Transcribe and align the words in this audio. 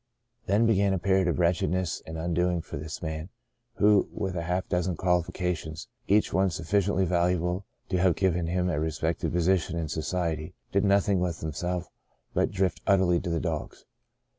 Then 0.47 0.65
began 0.65 0.93
a 0.93 0.97
period 0.97 1.27
of 1.27 1.37
wretchedness 1.37 2.01
and 2.07 2.17
undoing 2.17 2.61
for 2.63 2.75
this 2.75 3.03
man 3.03 3.29
who, 3.75 4.09
with 4.11 4.33
half 4.33 4.65
a 4.65 4.67
dozen 4.67 4.95
qualifications, 4.97 5.87
each 6.07 6.33
one 6.33 6.49
sufficiendy 6.49 7.05
valuable 7.05 7.67
to 7.89 7.99
have 7.99 8.15
given 8.15 8.47
him 8.47 8.67
a 8.67 8.79
respected 8.79 9.31
position 9.31 9.77
in 9.77 9.89
society, 9.89 10.55
did 10.71 10.83
nothing 10.85 11.19
with 11.19 11.41
himself 11.41 11.87
but 12.33 12.49
drift 12.49 12.81
utterly 12.87 13.19
to 13.19 13.29
the 13.29 13.39
dogs. 13.39 13.85